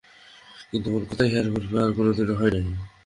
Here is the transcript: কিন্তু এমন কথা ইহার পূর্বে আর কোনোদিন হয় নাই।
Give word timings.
কিন্তু 0.69 0.87
এমন 0.89 1.03
কথা 1.09 1.23
ইহার 1.25 1.47
পূর্বে 1.53 1.77
আর 1.83 1.91
কোনোদিন 1.97 2.27
হয় 2.39 2.51
নাই। 2.55 2.65